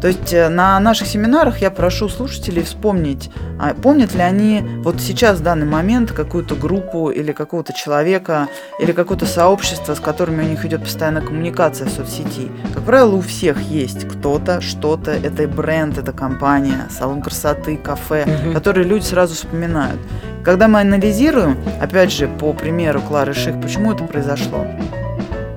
То 0.00 0.08
есть 0.08 0.32
э, 0.32 0.48
на 0.48 0.80
наших 0.80 1.08
семинарах 1.08 1.58
я 1.58 1.70
прошу 1.70 2.08
слушателей 2.08 2.62
вспомнить, 2.62 3.30
а 3.58 3.74
помнят 3.74 4.14
ли 4.14 4.22
они 4.22 4.64
вот 4.82 4.98
сейчас, 5.00 5.38
в 5.38 5.42
данный 5.42 5.66
момент, 5.66 6.12
какую-то 6.12 6.54
группу 6.54 7.10
или 7.10 7.32
какого-то 7.32 7.74
человека, 7.74 8.48
или 8.80 8.92
какое-то 8.92 9.26
сообщество, 9.26 9.94
с 9.94 10.00
которыми 10.00 10.42
у 10.42 10.46
них 10.48 10.64
идет 10.64 10.84
постоянная 10.84 11.20
коммуникация 11.20 11.86
в 11.86 11.90
соцсети. 11.90 12.50
Как 12.72 12.82
правило, 12.84 13.16
у 13.16 13.20
всех 13.20 13.60
есть 13.60 14.08
кто-то, 14.08 14.62
что-то, 14.62 15.10
это 15.10 15.46
бренд, 15.46 15.98
это 15.98 16.12
компания, 16.12 16.86
салон 16.90 17.20
красоты, 17.20 17.76
кафе, 17.76 18.24
Мгм. 18.26 18.54
которые 18.54 18.86
люди 18.86 19.04
сразу 19.04 19.34
вспоминают. 19.34 20.00
Когда 20.44 20.68
мы 20.68 20.80
анализируем, 20.80 21.58
опять 21.80 22.10
же, 22.12 22.26
по 22.26 22.52
примеру 22.52 23.00
Клары 23.02 23.34
Ших, 23.34 23.60
почему 23.60 23.92
это 23.92 24.04
произошло, 24.04 24.66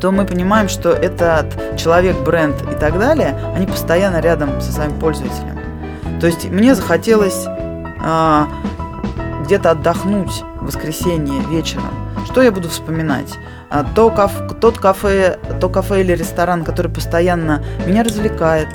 то 0.02 0.12
мы 0.12 0.26
понимаем, 0.26 0.68
что 0.68 0.90
этот 0.90 1.78
человек, 1.78 2.18
бренд 2.20 2.56
и 2.70 2.76
так 2.76 3.00
далее, 3.00 3.36
они 3.56 3.66
постоянно 3.66 4.20
рядом 4.20 4.60
со 4.60 4.72
своим 4.74 5.00
пользователем. 5.00 5.58
То 6.20 6.28
есть 6.28 6.50
мне 6.50 6.76
захотелось 6.76 7.46
а, 7.48 8.48
где-то 9.46 9.72
отдохнуть 9.72 10.44
в 10.60 10.66
воскресенье 10.66 11.42
вечером. 11.50 11.94
Что 12.26 12.42
я 12.42 12.52
буду 12.52 12.68
вспоминать? 12.68 13.34
А, 13.70 13.86
то 13.96 14.10
каф- 14.10 14.60
тот 14.60 14.78
кафе, 14.78 15.40
то 15.62 15.70
кафе 15.70 16.02
или 16.02 16.12
ресторан, 16.12 16.66
который 16.66 16.92
постоянно 16.92 17.64
меня 17.86 18.04
развлекает, 18.04 18.68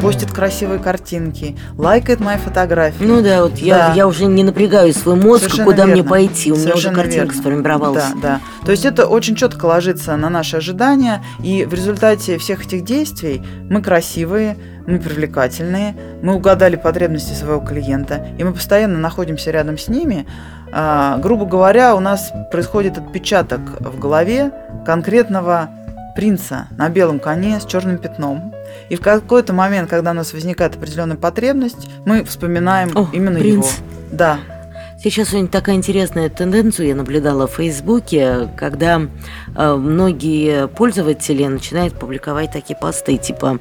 постит 0.00 0.32
красивые 0.32 0.78
картинки, 0.78 1.56
лайкает 1.76 2.20
мои 2.20 2.36
фотографии. 2.38 3.04
Ну 3.04 3.22
да, 3.22 3.42
вот 3.42 3.58
я, 3.58 3.88
Да. 3.88 3.92
я 3.94 4.06
уже 4.06 4.24
не 4.26 4.42
напрягаю 4.42 4.92
свой 4.94 5.16
мозг, 5.16 5.44
Совершенно 5.44 5.70
куда 5.70 5.84
мне 5.86 5.94
верно. 5.96 6.10
пойти. 6.10 6.52
У 6.52 6.56
меня 6.56 6.74
уже 6.74 6.90
картинка 6.90 7.26
верно. 7.26 7.40
сформировалась. 7.40 8.04
Да, 8.14 8.20
да. 8.22 8.40
То 8.64 8.70
есть 8.72 8.84
это 8.84 9.06
очень 9.06 9.36
четко 9.36 9.66
ложится 9.66 10.16
на 10.16 10.30
наши 10.30 10.56
ожидания, 10.56 11.22
и 11.42 11.64
в 11.64 11.74
результате 11.74 12.38
всех 12.38 12.64
этих 12.64 12.84
действий 12.84 13.42
мы 13.68 13.82
красивые, 13.82 14.56
мы 14.86 14.98
привлекательные, 14.98 15.94
мы 16.22 16.34
угадали 16.34 16.76
потребности 16.76 17.34
своего 17.34 17.60
клиента, 17.60 18.26
и 18.38 18.44
мы 18.44 18.52
постоянно 18.54 18.98
находимся 18.98 19.50
рядом 19.50 19.76
с 19.78 19.88
ними. 19.88 20.26
А, 20.72 21.18
грубо 21.18 21.44
говоря, 21.44 21.94
у 21.94 22.00
нас 22.00 22.32
происходит 22.50 22.96
отпечаток 22.98 23.60
в 23.80 23.98
голове 23.98 24.52
конкретного 24.84 25.68
принца 26.16 26.66
на 26.78 26.88
белом 26.88 27.18
коне 27.20 27.60
с 27.60 27.66
черным 27.66 27.98
пятном. 27.98 28.52
И 28.88 28.96
в 28.96 29.00
какой-то 29.00 29.52
момент, 29.52 29.90
когда 29.90 30.12
у 30.12 30.14
нас 30.14 30.32
возникает 30.32 30.76
определенная 30.76 31.16
потребность, 31.16 31.88
мы 32.04 32.24
вспоминаем 32.24 32.90
О, 32.96 33.08
именно 33.12 33.38
принц. 33.38 33.54
его. 33.54 33.68
Да, 34.12 34.38
Сейчас 35.02 35.28
сегодня 35.28 35.48
такая 35.48 35.76
интересная 35.76 36.30
тенденцию 36.30 36.88
я 36.88 36.94
наблюдала 36.94 37.46
в 37.46 37.52
Фейсбуке, 37.56 38.48
когда 38.56 39.02
э, 39.54 39.74
многие 39.74 40.68
пользователи 40.68 41.44
начинают 41.44 41.94
публиковать 41.98 42.50
такие 42.50 42.76
посты, 42.76 43.18
типа 43.18 43.60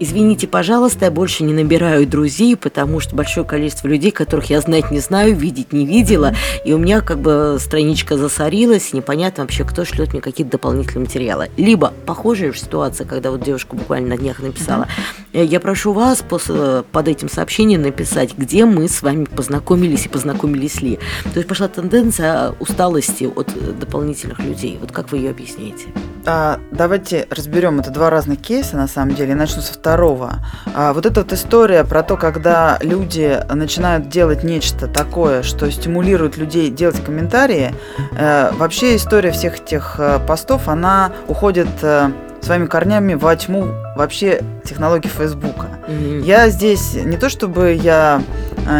«Извините, 0.00 0.48
пожалуйста, 0.48 1.06
я 1.06 1.10
больше 1.10 1.44
не 1.44 1.52
набираю 1.52 2.06
друзей, 2.06 2.56
потому 2.56 3.00
что 3.00 3.14
большое 3.14 3.46
количество 3.46 3.88
людей, 3.88 4.10
которых 4.10 4.50
я 4.50 4.60
знать 4.60 4.90
не 4.90 4.98
знаю, 4.98 5.36
видеть 5.36 5.72
не 5.72 5.86
видела, 5.86 6.34
и 6.64 6.72
у 6.72 6.78
меня 6.78 7.00
как 7.00 7.20
бы 7.20 7.58
страничка 7.60 8.16
засорилась, 8.16 8.92
непонятно 8.92 9.44
вообще, 9.44 9.64
кто 9.64 9.84
шлет 9.84 10.12
мне 10.12 10.20
какие-то 10.20 10.52
дополнительные 10.52 11.06
материалы». 11.06 11.50
Либо 11.56 11.92
похожая 12.06 12.52
же 12.52 12.58
ситуация, 12.58 13.06
когда 13.06 13.30
вот 13.30 13.42
девушка 13.42 13.76
буквально 13.76 14.08
на 14.10 14.16
днях 14.16 14.40
написала 14.40 14.88
«Э, 15.32 15.44
«Я 15.44 15.60
прошу 15.60 15.92
вас 15.92 16.22
после, 16.28 16.82
под 16.90 17.08
этим 17.08 17.30
сообщением 17.30 17.82
написать, 17.82 18.36
где 18.36 18.64
мы 18.64 18.88
с 18.88 19.02
вами 19.02 19.24
познакомились 19.24 20.06
и 20.06 20.08
познакомились 20.08 20.80
ли». 20.82 20.98
То 21.32 21.38
есть 21.38 21.48
пошла 21.48 21.68
тенденция 21.68 22.54
усталости 22.58 23.24
от 23.24 23.48
э, 23.56 23.72
дополнительных 23.72 24.40
людей. 24.40 24.78
Вот 24.80 24.92
как 24.92 25.12
вы 25.12 25.18
ее 25.18 25.30
объясняете? 25.30 25.86
А, 26.26 26.58
давайте 26.70 27.26
разберем 27.30 27.80
это 27.80 27.90
два 27.90 28.08
разных 28.10 28.40
кейса, 28.40 28.76
на 28.76 28.88
самом 28.88 29.14
деле. 29.14 29.30
Я 29.30 29.36
начну 29.36 29.60
со 29.60 29.74
второго. 29.74 30.44
А, 30.74 30.92
вот 30.92 31.04
эта 31.06 31.20
вот 31.20 31.32
история 31.32 31.84
про 31.84 32.02
то, 32.02 32.16
когда 32.16 32.78
люди 32.80 33.40
начинают 33.52 34.08
делать 34.08 34.42
нечто 34.42 34.86
такое, 34.86 35.42
что 35.42 35.70
стимулирует 35.70 36.36
людей 36.36 36.70
делать 36.70 37.02
комментарии. 37.04 37.74
э, 38.16 38.52
вообще 38.52 38.96
история 38.96 39.32
всех 39.32 39.60
этих 39.60 39.96
э, 39.98 40.18
постов, 40.26 40.68
она 40.68 41.12
уходит 41.28 41.68
э, 41.82 42.10
своими 42.40 42.66
корнями 42.66 43.14
во 43.14 43.34
тьму 43.36 43.66
вообще 43.96 44.42
технологий 44.64 45.08
Фейсбука. 45.08 45.68
Мгм. 45.88 46.22
Я 46.22 46.48
здесь 46.48 46.94
не 46.94 47.16
то 47.16 47.28
чтобы 47.28 47.72
я 47.72 48.22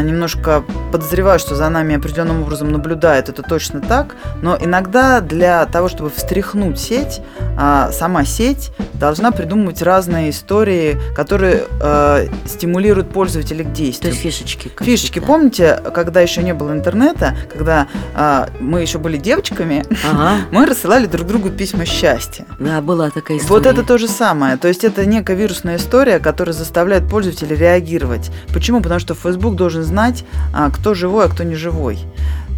немножко 0.02 0.62
подозреваю, 0.92 1.38
что 1.38 1.54
за 1.54 1.68
нами 1.68 1.96
определенным 1.96 2.42
образом 2.42 2.70
наблюдает, 2.72 3.28
это 3.28 3.42
точно 3.42 3.80
так, 3.80 4.16
но 4.42 4.56
иногда 4.60 5.20
для 5.20 5.64
того, 5.66 5.88
чтобы 5.88 6.10
встряхнуть 6.10 6.78
сеть, 6.78 7.20
а, 7.56 7.90
сама 7.92 8.24
сеть 8.24 8.70
должна 8.94 9.30
придумывать 9.32 9.82
разные 9.82 10.30
истории, 10.30 10.96
которые 11.14 11.64
э, 11.80 12.28
стимулируют 12.46 13.10
пользователя 13.10 13.64
к 13.64 13.68
То 13.68 13.74
действию. 13.74 14.12
есть 14.12 14.22
фишечки. 14.22 14.70
Фишечки, 14.80 15.18
помните, 15.18 15.80
когда 15.94 16.20
еще 16.20 16.42
не 16.42 16.54
было 16.54 16.72
интернета, 16.72 17.36
когда 17.52 17.88
а, 18.14 18.48
мы 18.60 18.80
еще 18.80 18.98
были 18.98 19.16
девочками, 19.16 19.84
Ага, 20.10 20.36
мы 20.50 20.66
рассылали 20.66 21.06
друг 21.06 21.26
другу 21.26 21.50
письма 21.50 21.84
счастья. 21.84 22.46
да, 22.58 22.80
была 22.80 23.10
такая 23.10 23.38
история. 23.38 23.50
Вот 23.50 23.66
это 23.66 23.82
то 23.82 23.98
же 23.98 24.08
самое. 24.08 24.56
То 24.56 24.68
есть 24.68 24.84
это 24.84 25.04
некая 25.06 25.36
вирусная 25.36 25.76
история, 25.76 26.18
которая 26.18 26.54
заставляет 26.54 27.08
пользователя 27.08 27.56
реагировать. 27.56 28.30
Почему? 28.52 28.80
Потому 28.80 29.00
что 29.00 29.14
Facebook 29.14 29.56
должен 29.56 29.73
знать, 29.82 30.24
а, 30.52 30.70
кто 30.70 30.94
живой, 30.94 31.26
а 31.26 31.28
кто 31.28 31.42
не 31.42 31.54
живой. 31.54 31.98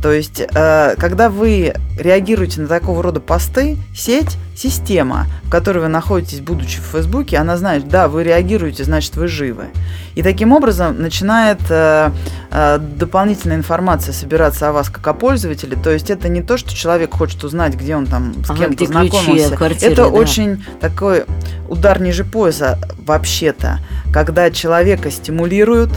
То 0.02 0.12
есть, 0.12 0.40
э, 0.40 0.94
когда 0.98 1.30
вы 1.30 1.74
реагируете 1.98 2.60
на 2.60 2.68
такого 2.68 3.02
рода 3.02 3.18
посты, 3.18 3.76
сеть, 3.94 4.36
система, 4.54 5.26
в 5.44 5.50
которой 5.50 5.78
вы 5.78 5.88
находитесь, 5.88 6.40
будучи 6.40 6.78
в 6.80 6.84
Фейсбуке, 6.92 7.38
она 7.38 7.56
знает, 7.56 7.88
да, 7.88 8.08
вы 8.08 8.22
реагируете, 8.22 8.84
значит, 8.84 9.16
вы 9.16 9.26
живы. 9.26 9.64
И 10.14 10.22
таким 10.22 10.52
образом 10.52 11.00
начинает 11.00 11.58
э, 11.70 12.10
э, 12.50 12.78
дополнительная 12.78 13.56
информация 13.56 14.12
собираться 14.12 14.68
о 14.68 14.72
вас 14.72 14.90
как 14.90 15.06
о 15.08 15.14
пользователе. 15.14 15.76
То 15.82 15.90
есть 15.90 16.10
это 16.10 16.28
не 16.28 16.42
то, 16.42 16.56
что 16.56 16.74
человек 16.74 17.14
хочет 17.14 17.42
узнать, 17.42 17.74
где 17.74 17.96
он 17.96 18.06
там 18.06 18.34
с 18.44 18.50
Ага, 18.50 18.60
кем 18.60 18.70
где 18.72 18.86
ключи 18.86 19.10
познакомился. 19.10 19.48
от 19.48 19.56
квартиры, 19.56 19.92
это 19.92 20.02
да. 20.02 20.08
очень 20.08 20.64
такой 20.80 21.24
удар 21.68 22.00
ниже 22.00 22.24
пояса 22.24 22.78
вообще-то, 22.98 23.80
когда 24.12 24.50
человека 24.50 25.10
стимулируют 25.10 25.90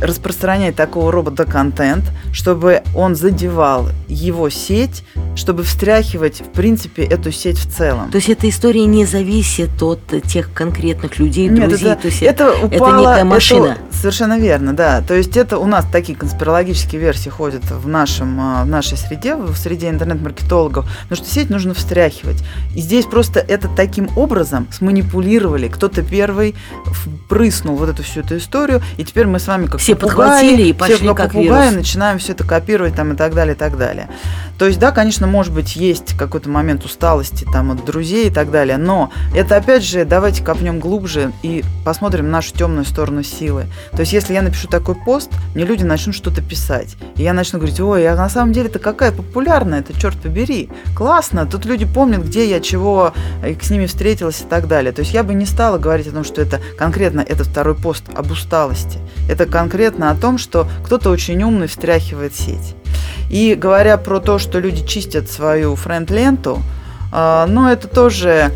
распространять 0.00 0.76
такого 0.76 1.12
робота 1.12 1.44
контент, 1.44 2.04
чтобы 2.32 2.82
он 2.94 3.14
задевал 3.14 3.88
его 4.08 4.50
сеть, 4.50 5.04
чтобы 5.34 5.62
встряхивать, 5.62 6.40
в 6.40 6.50
принципе, 6.52 7.04
эту 7.04 7.32
сеть 7.32 7.58
в 7.58 7.70
целом. 7.70 8.10
То 8.10 8.16
есть 8.16 8.28
эта 8.28 8.48
история 8.48 8.86
не 8.86 9.04
зависит 9.04 9.82
от 9.82 10.00
тех 10.24 10.52
конкретных 10.52 11.18
людей, 11.18 11.48
Нет, 11.48 11.68
друзей. 11.68 11.90
это, 11.92 12.02
то 12.02 12.08
есть 12.08 12.22
это 12.22 12.52
упало, 12.62 13.00
некая 13.00 13.24
машина. 13.24 13.78
совершенно 13.90 14.38
верно, 14.38 14.72
да. 14.74 15.02
То 15.02 15.14
есть 15.14 15.36
это 15.36 15.58
у 15.58 15.66
нас 15.66 15.84
такие 15.90 16.16
конспирологические 16.16 17.00
версии 17.00 17.28
ходят 17.28 17.62
в, 17.70 17.88
нашем, 17.88 18.38
а, 18.40 18.64
в 18.64 18.66
нашей 18.66 18.96
среде, 18.96 19.36
в 19.36 19.56
среде 19.56 19.90
интернет-маркетологов, 19.90 20.86
потому 21.02 21.16
что 21.16 21.32
сеть 21.32 21.50
нужно 21.50 21.74
встряхивать. 21.74 22.42
И 22.74 22.80
здесь 22.80 23.04
просто 23.06 23.40
это 23.40 23.68
таким 23.68 24.08
образом 24.16 24.68
сманипулировали. 24.72 25.68
Кто-то 25.68 26.02
первый 26.02 26.54
впрыснул 26.86 27.76
вот 27.76 27.88
эту 27.88 28.02
всю 28.02 28.20
эту 28.20 28.38
историю, 28.38 28.82
и 28.96 29.04
теперь 29.04 29.26
мы 29.26 29.38
с 29.38 29.46
вами 29.46 29.66
как 29.66 29.80
Все 29.86 29.94
попугаи, 29.94 30.16
подхватили 30.16 30.62
и 30.62 30.72
пошли 30.72 31.06
как 31.08 31.16
как 31.16 31.32
попугаи, 31.32 31.68
вирус. 31.68 31.76
начинаем 31.76 32.18
все 32.18 32.32
это 32.32 32.42
копировать 32.42 32.96
там 32.96 33.12
и 33.12 33.16
так 33.16 33.34
далее, 33.34 33.54
и 33.54 33.58
так 33.58 33.78
далее. 33.78 34.08
То 34.58 34.66
есть, 34.66 34.78
да, 34.78 34.90
конечно, 34.90 35.26
может 35.26 35.52
быть, 35.52 35.76
есть 35.76 36.16
какой-то 36.16 36.48
момент 36.48 36.84
усталости 36.84 37.46
там 37.52 37.72
от 37.72 37.84
друзей 37.84 38.28
и 38.28 38.30
так 38.30 38.50
далее, 38.50 38.78
но 38.78 39.10
это, 39.34 39.56
опять 39.56 39.84
же, 39.84 40.04
давайте 40.04 40.42
копнем 40.42 40.80
глубже 40.80 41.32
и 41.42 41.62
посмотрим 41.84 42.30
нашу 42.30 42.54
темную 42.54 42.84
сторону 42.84 43.22
силы. 43.22 43.66
То 43.92 44.00
есть, 44.00 44.12
если 44.12 44.32
я 44.32 44.42
напишу 44.42 44.68
такой 44.68 44.94
пост, 44.94 45.30
мне 45.54 45.64
люди 45.64 45.84
начнут 45.84 46.14
что-то 46.14 46.40
писать. 46.40 46.96
И 47.16 47.22
я 47.22 47.32
начну 47.32 47.58
говорить, 47.58 47.80
ой, 47.80 48.08
а 48.08 48.16
на 48.16 48.28
самом 48.28 48.52
деле 48.52 48.68
это 48.68 48.78
какая 48.78 49.12
популярная, 49.12 49.80
это 49.80 49.98
черт 49.98 50.16
побери. 50.16 50.70
Классно, 50.94 51.46
тут 51.46 51.66
люди 51.66 51.84
помнят, 51.84 52.24
где 52.24 52.48
я, 52.48 52.60
чего, 52.60 53.12
и 53.46 53.56
с 53.60 53.70
ними 53.70 53.86
встретилась 53.86 54.40
и 54.40 54.44
так 54.44 54.68
далее. 54.68 54.92
То 54.92 55.00
есть 55.00 55.12
я 55.12 55.22
бы 55.22 55.34
не 55.34 55.44
стала 55.44 55.78
говорить 55.78 56.06
о 56.06 56.12
том, 56.12 56.24
что 56.24 56.40
это 56.40 56.60
конкретно 56.78 57.20
этот 57.20 57.48
второй 57.48 57.74
пост 57.74 58.04
об 58.14 58.30
усталости. 58.30 58.98
Это 59.28 59.46
конкретно 59.46 60.10
о 60.10 60.14
том, 60.14 60.38
что 60.38 60.68
кто-то 60.84 61.10
очень 61.10 61.42
умный 61.42 61.66
встряхивает 61.66 62.34
сеть. 62.34 62.74
И 63.30 63.54
говоря 63.54 63.96
про 63.96 64.20
то, 64.20 64.38
что 64.38 64.58
люди 64.60 64.86
чистят 64.86 65.30
свою 65.30 65.74
френд-ленту, 65.76 66.62
э, 67.12 67.46
ну, 67.48 67.68
это 67.68 67.88
тоже 67.88 68.52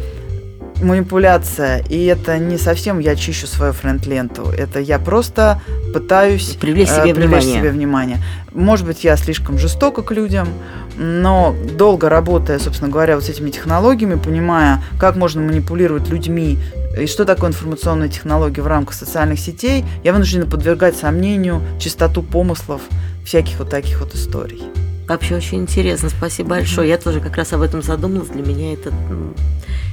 манипуляция, 0.82 1.84
и 1.88 2.04
это 2.06 2.38
не 2.38 2.56
совсем 2.56 2.98
я 2.98 3.16
чищу 3.16 3.46
свою 3.46 3.72
френд-ленту, 3.72 4.50
это 4.50 4.80
я 4.80 4.98
просто 4.98 5.60
пытаюсь 5.92 6.56
Привлечь 6.60 6.88
э, 6.88 7.02
себе 7.02 7.14
привлечь 7.14 7.42
внимание. 7.42 7.60
себе 7.60 7.70
внимание. 7.70 8.18
Может 8.52 8.86
быть, 8.86 9.04
я 9.04 9.16
слишком 9.16 9.58
жестока 9.58 10.02
к 10.02 10.10
людям, 10.12 10.48
но 10.96 11.54
долго 11.76 12.08
работая, 12.08 12.58
собственно 12.58 12.90
говоря, 12.90 13.16
вот 13.16 13.24
с 13.24 13.28
этими 13.28 13.50
технологиями, 13.50 14.16
понимая, 14.16 14.82
как 14.98 15.16
можно 15.16 15.42
манипулировать 15.42 16.08
людьми 16.08 16.58
и 16.98 17.06
что 17.06 17.24
такое 17.24 17.50
информационные 17.50 18.08
технологии 18.08 18.60
в 18.60 18.66
рамках 18.66 18.94
социальных 18.94 19.38
сетей, 19.38 19.84
я 20.02 20.12
вынуждена 20.12 20.46
подвергать 20.46 20.96
сомнению 20.96 21.62
чистоту 21.78 22.22
помыслов 22.22 22.82
всяких 23.24 23.58
вот 23.58 23.70
таких 23.70 24.00
вот 24.00 24.14
историй. 24.14 24.62
Вообще 25.08 25.36
очень 25.36 25.58
интересно, 25.58 26.08
спасибо 26.08 26.50
большое. 26.50 26.88
Я 26.88 26.98
тоже 26.98 27.20
как 27.20 27.36
раз 27.36 27.52
об 27.52 27.62
этом 27.62 27.82
задумалась. 27.82 28.28
Для 28.28 28.42
меня 28.42 28.72
это 28.72 28.90
м, 28.90 29.34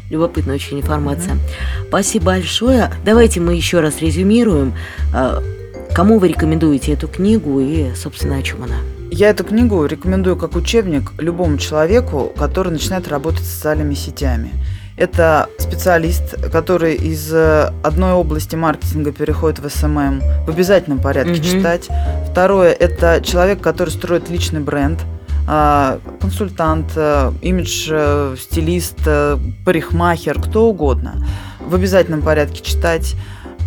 любопытная 0.10 0.56
очень 0.56 0.80
информация. 0.80 1.38
Спасибо 1.88 2.26
большое. 2.26 2.92
Давайте 3.04 3.40
мы 3.40 3.56
еще 3.56 3.80
раз 3.80 4.00
резюмируем. 4.02 4.74
А, 5.14 5.42
Кому 5.98 6.20
вы 6.20 6.28
рекомендуете 6.28 6.94
эту 6.94 7.08
книгу 7.08 7.60
и, 7.60 7.92
собственно, 7.96 8.38
о 8.38 8.44
чем 8.44 8.64
она? 8.64 8.76
Я 9.10 9.30
эту 9.30 9.44
книгу 9.44 9.84
рекомендую 9.84 10.36
как 10.36 10.56
учебник 10.56 11.12
любому 11.18 11.58
человеку, 11.58 12.32
который 12.38 12.72
начинает 12.72 13.08
работать 13.08 13.44
с 13.44 13.50
социальными 13.50 13.96
сетями. 13.96 14.52
Это 14.98 15.48
специалист, 15.60 16.52
который 16.52 16.96
из 16.96 17.32
э, 17.32 17.72
одной 17.84 18.14
области 18.14 18.56
маркетинга 18.56 19.12
переходит 19.12 19.60
в 19.60 19.70
SMM, 19.70 20.22
в 20.46 20.50
обязательном 20.50 21.00
порядке 21.00 21.34
Мгм. 21.34 21.44
читать. 21.44 21.88
Второе– 22.32 22.72
это 22.80 23.22
человек, 23.24 23.62
который 23.62 23.90
строит 23.90 24.30
личный 24.30 24.60
бренд, 24.60 25.00
а, 25.48 26.00
консультант, 26.20 26.88
э, 26.96 27.32
имидж, 27.44 27.90
э, 27.92 28.36
стилист, 28.40 28.98
парикмахер, 29.64 30.42
кто 30.42 30.66
угодно. 30.68 31.24
В 31.60 31.76
обязательном 31.76 32.22
порядке 32.24 32.62
читать. 32.64 33.16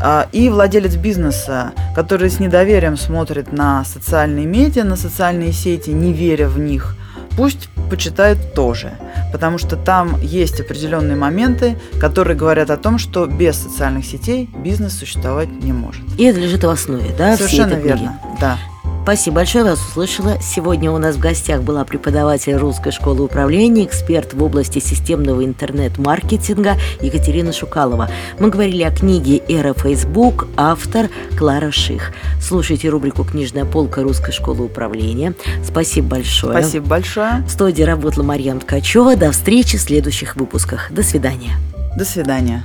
А, 0.02 0.26
И 0.32 0.48
владелец 0.48 0.96
бизнеса, 0.96 1.72
который 1.94 2.28
с 2.28 2.40
недоверием 2.40 2.96
смотрит 2.96 3.52
на 3.52 3.84
социальные 3.84 4.46
медиа, 4.46 4.82
на 4.84 4.96
социальные 4.96 5.52
сети, 5.52 5.90
не 5.90 6.12
веря 6.12 6.48
в 6.48 6.58
них, 6.58 6.96
пусть 7.36 7.68
почитает 7.90 8.54
тоже. 8.54 8.92
Потому 9.32 9.58
что 9.58 9.76
там 9.76 10.18
есть 10.22 10.60
определенные 10.60 11.16
моменты, 11.16 11.76
которые 12.00 12.36
говорят 12.36 12.70
о 12.70 12.76
том, 12.76 12.98
что 12.98 13.26
без 13.26 13.56
социальных 13.56 14.06
сетей 14.06 14.48
бизнес 14.56 14.98
существовать 14.98 15.48
не 15.50 15.72
может. 15.72 16.02
И 16.18 16.24
это 16.24 16.40
лежит 16.40 16.64
в 16.64 16.68
основе, 16.68 17.10
да, 17.18 17.36
Совершенно 17.36 17.74
верно. 17.74 18.18
Да. 18.40 18.58
Спасибо 19.02 19.36
большое, 19.36 19.64
вас 19.64 19.80
услышала. 19.80 20.36
Сегодня 20.40 20.90
у 20.90 20.98
нас 20.98 21.16
в 21.16 21.18
гостях 21.18 21.62
была 21.62 21.84
преподаватель 21.84 22.54
Русской 22.54 22.92
школы 22.92 23.24
управления, 23.24 23.84
эксперт 23.84 24.34
в 24.34 24.42
области 24.42 24.78
системного 24.78 25.44
интернет-маркетинга 25.44 26.76
Екатерина 27.00 27.52
Шукалова. 27.52 28.08
Мы 28.38 28.50
говорили 28.50 28.82
о 28.82 28.90
книге 28.92 29.42
«Эра 29.48 29.74
Facebook», 29.74 30.46
автор 30.56 31.08
Клара 31.36 31.72
Ших. 31.72 32.12
Слушайте 32.40 32.88
рубрику 32.88 33.24
«Книжная 33.24 33.64
полка 33.64 34.02
Русской 34.02 34.32
школы 34.32 34.66
управления». 34.66 35.34
Спасибо 35.64 36.08
большое. 36.08 36.52
Спасибо 36.52 36.86
большое. 36.86 37.42
В 37.46 37.50
студии 37.50 37.82
работала 37.82 38.22
Марьяна 38.22 38.60
Ткачева. 38.60 39.16
До 39.16 39.32
встречи 39.32 39.76
в 39.76 39.80
следующих 39.80 40.36
выпусках. 40.36 40.92
До 40.92 41.02
свидания. 41.02 41.56
До 41.96 42.04
свидания. 42.04 42.64